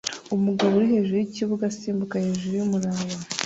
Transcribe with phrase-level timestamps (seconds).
[0.35, 3.01] Umugabo uri hejuru yikibuga asimbuka hejuru yumuraba